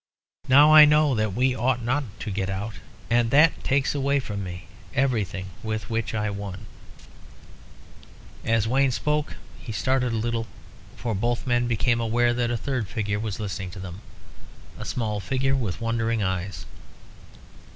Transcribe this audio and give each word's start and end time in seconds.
Now 0.47 0.73
I 0.73 0.85
know 0.85 1.13
that 1.13 1.33
we 1.35 1.53
ought 1.53 1.83
not 1.83 2.03
to 2.21 2.31
get 2.31 2.49
out; 2.49 2.73
and 3.11 3.29
that 3.29 3.63
takes 3.63 3.93
away 3.93 4.19
from 4.19 4.43
me 4.43 4.65
everything 4.95 5.51
with 5.61 5.91
which 5.91 6.15
I 6.15 6.31
won." 6.31 6.65
As 8.43 8.67
Wayne 8.67 8.89
spoke 8.89 9.35
he 9.59 9.71
started 9.71 10.11
a 10.11 10.15
little, 10.15 10.47
for 10.95 11.13
both 11.13 11.45
men 11.45 11.67
became 11.67 11.99
aware 12.01 12.33
that 12.33 12.49
a 12.49 12.57
third 12.57 12.87
figure 12.87 13.19
was 13.19 13.39
listening 13.39 13.69
to 13.69 13.79
them 13.79 14.01
a 14.75 14.85
small 14.85 15.19
figure 15.19 15.55
with 15.55 15.81
wondering 15.81 16.23
eyes. 16.23 16.65